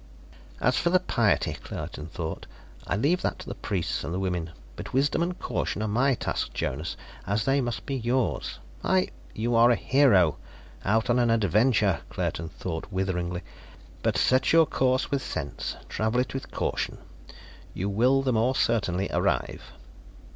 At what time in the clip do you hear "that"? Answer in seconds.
3.21-3.37